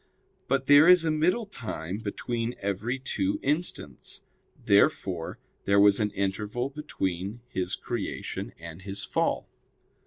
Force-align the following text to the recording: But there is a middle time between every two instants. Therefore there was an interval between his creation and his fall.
But 0.47 0.65
there 0.65 0.87
is 0.89 1.05
a 1.05 1.11
middle 1.11 1.45
time 1.45 1.99
between 1.99 2.55
every 2.59 2.97
two 2.97 3.39
instants. 3.43 4.23
Therefore 4.65 5.37
there 5.65 5.79
was 5.79 5.99
an 5.99 6.09
interval 6.09 6.71
between 6.71 7.41
his 7.47 7.75
creation 7.75 8.51
and 8.57 8.81
his 8.81 9.03
fall. 9.03 9.47